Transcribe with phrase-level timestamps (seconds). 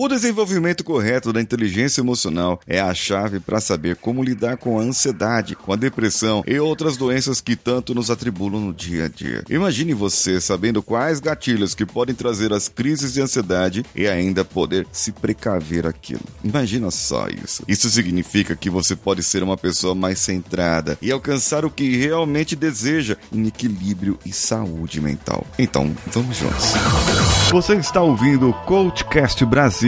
[0.00, 4.82] O desenvolvimento correto da inteligência emocional é a chave para saber como lidar com a
[4.84, 9.42] ansiedade, com a depressão e outras doenças que tanto nos atribulam no dia a dia.
[9.50, 14.86] Imagine você sabendo quais gatilhos que podem trazer as crises de ansiedade e ainda poder
[14.92, 16.22] se precaver aquilo.
[16.44, 17.64] Imagina só isso.
[17.66, 22.54] Isso significa que você pode ser uma pessoa mais centrada e alcançar o que realmente
[22.54, 25.44] deseja em equilíbrio e saúde mental.
[25.58, 26.74] Então, vamos juntos.
[27.50, 29.87] Você está ouvindo o Coachcast Brasil.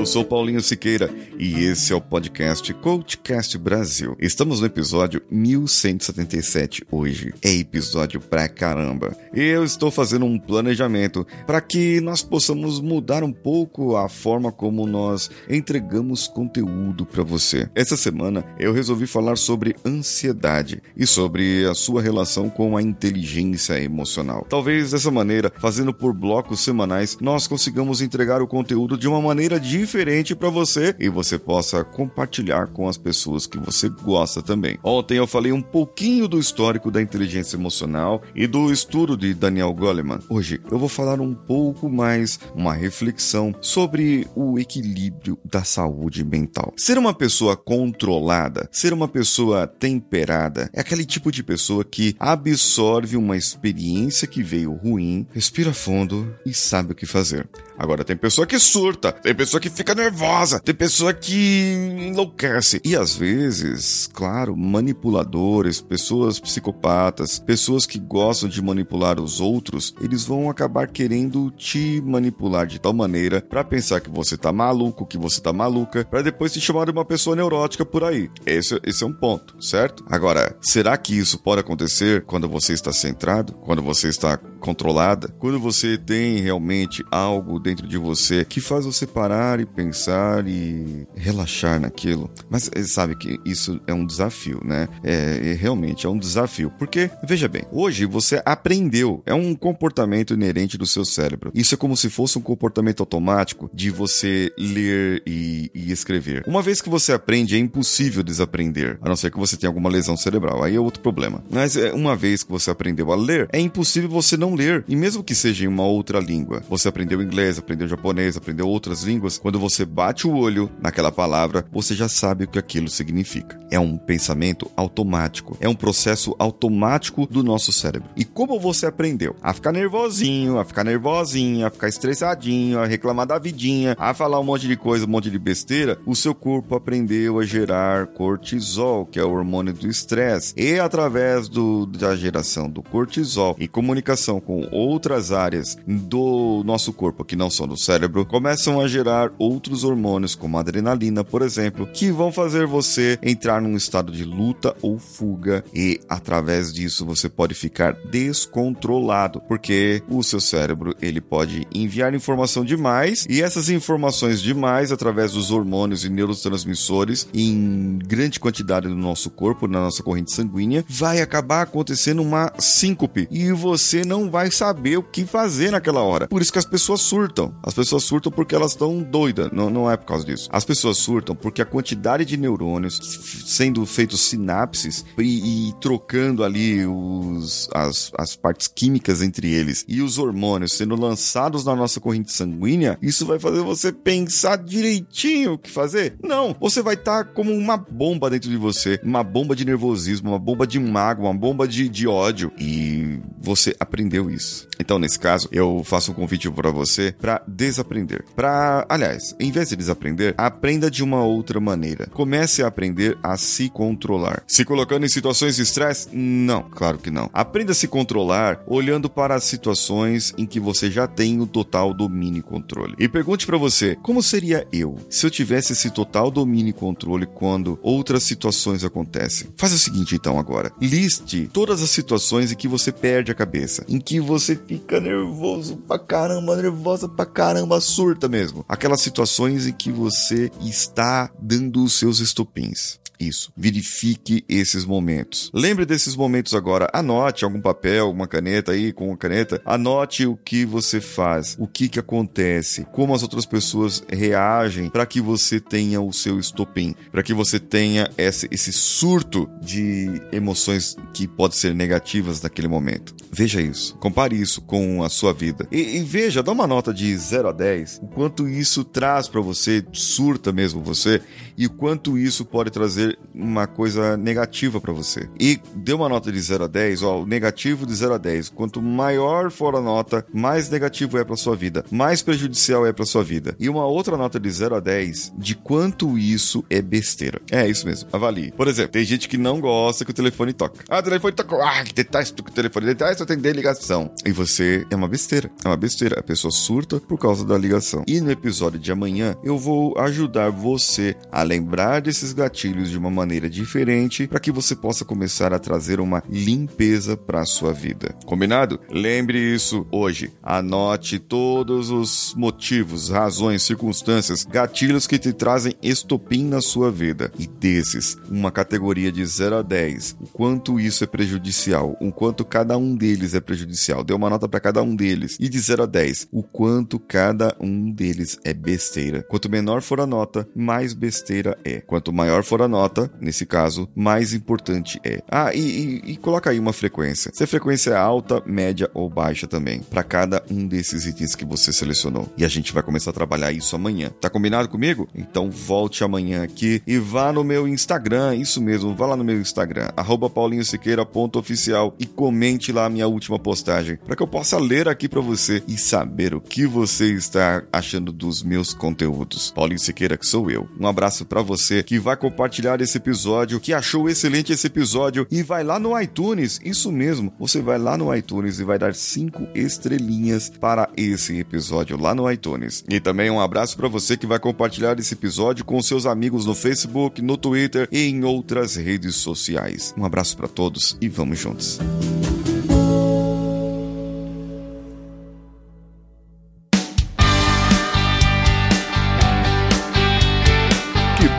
[0.00, 4.16] Eu sou Paulinho Siqueira e esse é o podcast Coachcast Brasil.
[4.18, 7.34] Estamos no episódio 1177 hoje.
[7.42, 9.14] É episódio pra caramba.
[9.34, 14.86] Eu estou fazendo um planejamento para que nós possamos mudar um pouco a forma como
[14.86, 17.68] nós entregamos conteúdo para você.
[17.74, 23.78] Essa semana eu resolvi falar sobre ansiedade e sobre a sua relação com a inteligência
[23.78, 24.46] emocional.
[24.48, 29.60] Talvez dessa maneira, fazendo por blocos semanais, nós consigamos entregar o conteúdo de uma maneira
[29.60, 34.78] diferente diferente para você e você possa compartilhar com as pessoas que você gosta também.
[34.84, 39.74] Ontem eu falei um pouquinho do histórico da inteligência emocional e do estudo de Daniel
[39.74, 40.20] Goleman.
[40.28, 46.72] Hoje eu vou falar um pouco mais, uma reflexão sobre o equilíbrio da saúde mental.
[46.76, 53.16] Ser uma pessoa controlada, ser uma pessoa temperada, é aquele tipo de pessoa que absorve
[53.16, 57.48] uma experiência que veio ruim, respira fundo e sabe o que fazer.
[57.80, 61.72] Agora tem pessoa que surta, tem pessoa que fica nervosa, tem pessoa que
[62.10, 62.78] enlouquece.
[62.84, 70.24] E às vezes, claro, manipuladores, pessoas psicopatas, pessoas que gostam de manipular os outros, eles
[70.24, 75.16] vão acabar querendo te manipular de tal maneira para pensar que você tá maluco, que
[75.16, 78.30] você tá maluca, para depois te chamar de uma pessoa neurótica por aí.
[78.44, 80.04] Esse, esse é um ponto, certo?
[80.06, 85.58] Agora, será que isso pode acontecer quando você está centrado, quando você está controlada, quando
[85.58, 91.80] você tem realmente algo dentro de você que faz você parar e pensar e relaxar
[91.80, 92.30] naquilo.
[92.48, 94.88] Mas eh, sabe que isso é um desafio, né?
[95.02, 96.70] É, é, realmente é um desafio.
[96.78, 101.50] Porque, veja bem, hoje você aprendeu, é um comportamento inerente do seu cérebro.
[101.54, 106.44] Isso é como se fosse um comportamento automático de você ler e, e escrever.
[106.46, 109.88] Uma vez que você aprende, é impossível desaprender, a não ser que você tenha alguma
[109.88, 110.62] lesão cerebral.
[110.62, 111.42] Aí é outro problema.
[111.50, 114.84] Mas é, uma vez que você aprendeu a ler, é impossível você não ler.
[114.88, 119.02] E mesmo que seja em uma outra língua, você aprendeu inglês, aprendeu japonês, aprendeu outras
[119.02, 123.58] línguas, quando você bate o olho naquela palavra, você já sabe o que aquilo significa.
[123.70, 128.08] É um pensamento automático, é um processo automático do nosso cérebro.
[128.16, 133.26] E como você aprendeu a ficar nervosinho, a ficar nervosinha, a ficar estressadinho, a reclamar
[133.26, 136.74] da vidinha, a falar um monte de coisa, um monte de besteira, o seu corpo
[136.74, 142.68] aprendeu a gerar cortisol, que é o hormônio do estresse, e através do, da geração
[142.68, 148.24] do cortisol e comunicação com outras áreas do nosso corpo que não são do cérebro,
[148.24, 153.76] começam a gerar outros hormônios, como adrenalina, por exemplo, que vão fazer você entrar num
[153.76, 155.64] estado de luta ou fuga.
[155.74, 162.64] E através disso você pode ficar descontrolado, porque o seu cérebro ele pode enviar informação
[162.64, 169.30] demais e essas informações demais através dos hormônios e neurotransmissores em grande quantidade no nosso
[169.30, 173.28] corpo, na nossa corrente sanguínea, vai acabar acontecendo uma síncope.
[173.30, 176.28] E você não vai saber o que fazer naquela hora.
[176.28, 177.54] Por isso que as pessoas surtam.
[177.62, 179.50] As pessoas surtam porque elas estão doidas.
[179.52, 180.48] Não, não é por causa disso.
[180.52, 182.98] As pessoas surtam porque a quantidade de neurônios
[183.46, 190.00] sendo feitos sinapses e, e trocando ali os, as, as partes químicas entre eles e
[190.00, 195.58] os hormônios sendo lançados na nossa corrente sanguínea, isso vai fazer você pensar direitinho o
[195.58, 196.14] que fazer?
[196.22, 200.30] Não, você vai estar tá como uma bomba dentro de você, uma bomba de nervosismo,
[200.30, 204.68] uma bomba de mágoa, uma bomba de, de ódio e você aprendeu isso.
[204.80, 208.24] Então, nesse caso, eu faço um convite para você para desaprender.
[208.34, 212.08] Para, aliás, em vez de desaprender, aprenda de uma outra maneira.
[212.12, 214.42] Comece a aprender a se controlar.
[214.46, 216.08] Se colocando em situações de estresse?
[216.12, 217.30] Não, claro que não.
[217.32, 221.92] Aprenda a se controlar olhando para as situações em que você já tem o total
[221.92, 222.94] domínio e controle.
[222.98, 227.26] E pergunte para você: como seria eu se eu tivesse esse total domínio e controle
[227.26, 229.48] quando outras situações acontecem?
[229.56, 230.72] Faz o seguinte então agora.
[230.80, 235.76] Liste todas as situações em que você perde a cabeça, em que você fica nervoso
[235.76, 238.64] pra caramba, nervosa pra caramba, surta mesmo.
[238.68, 242.99] Aquelas situações em que você está dando os seus estopins.
[243.20, 243.52] Isso.
[243.56, 245.50] Verifique esses momentos.
[245.54, 246.88] Lembre desses momentos agora.
[246.92, 249.60] Anote algum papel, alguma caneta aí com uma caneta.
[249.64, 255.06] Anote o que você faz, o que que acontece, como as outras pessoas reagem para
[255.06, 260.96] que você tenha o seu estopim, para que você tenha esse, esse surto de emoções
[261.12, 263.14] que pode ser negativas naquele momento.
[263.32, 263.94] Veja isso.
[263.96, 265.66] Compare isso com a sua vida.
[265.70, 269.40] E, e veja, dá uma nota de 0 a 10, o quanto isso traz para
[269.40, 271.20] você, surta mesmo você,
[271.56, 275.28] e o quanto isso pode trazer uma coisa negativa para você.
[275.38, 278.50] E dê uma nota de 0 a 10, ó, o negativo de 0 a 10.
[278.50, 283.04] Quanto maior for a nota, mais negativo é para sua vida, mais prejudicial é para
[283.04, 283.54] sua vida.
[283.58, 287.40] E uma outra nota de 0 a 10 de quanto isso é besteira.
[287.50, 288.52] É isso mesmo, avalie.
[288.52, 290.84] Por exemplo, tem gente que não gosta que o telefone toca.
[290.88, 291.56] Ah, o telefone toca.
[291.56, 294.10] Ah, que detesto que o telefone detesto, tem ligação.
[294.24, 295.50] E você é uma besteira.
[295.64, 296.20] É uma besteira.
[296.20, 298.04] A pessoa surta por causa da ligação.
[298.06, 303.10] E no episódio de amanhã, eu vou ajudar você a lembrar desses gatilhos de uma
[303.10, 308.14] maneira diferente para que você possa começar a trazer uma limpeza para a sua vida.
[308.26, 308.78] Combinado?
[308.90, 310.30] Lembre isso hoje.
[310.42, 317.32] Anote todos os motivos, razões, circunstâncias, gatilhos que te trazem estopim na sua vida.
[317.38, 320.16] E desses, uma categoria de 0 a 10.
[320.20, 324.04] O quanto isso é prejudicial, o quanto cada um deles é prejudicial.
[324.04, 325.36] Dê uma nota para cada um deles.
[325.40, 329.22] E de 0 a 10, o quanto cada um deles é besteira.
[329.22, 331.80] Quanto menor for a nota, mais besteira é.
[331.80, 332.79] Quanto maior for a nota,
[333.20, 335.22] nesse caso, mais importante é.
[335.28, 337.30] Ah, e, e, e coloca aí uma frequência.
[337.34, 341.44] Se a frequência é alta, média ou baixa também, para cada um desses itens que
[341.44, 342.32] você selecionou.
[342.36, 344.10] E a gente vai começar a trabalhar isso amanhã.
[344.20, 345.08] Tá combinado comigo?
[345.14, 349.40] Então volte amanhã aqui e vá no meu Instagram, isso mesmo, vá lá no meu
[349.40, 349.88] Instagram,
[350.34, 355.20] paulinhosiqueira.oficial e comente lá a minha última postagem, para que eu possa ler aqui para
[355.20, 359.50] você e saber o que você está achando dos meus conteúdos.
[359.50, 360.68] Paulinho Siqueira, que sou eu.
[360.78, 365.42] Um abraço para você que vai compartilhar esse episódio, que achou excelente esse episódio e
[365.42, 366.60] vai lá no iTunes.
[366.62, 371.98] Isso mesmo, você vai lá no iTunes e vai dar cinco estrelinhas para esse episódio
[371.98, 372.84] lá no iTunes.
[372.88, 376.54] E também um abraço para você que vai compartilhar esse episódio com seus amigos no
[376.54, 379.94] Facebook, no Twitter e em outras redes sociais.
[379.96, 381.78] Um abraço para todos e vamos juntos.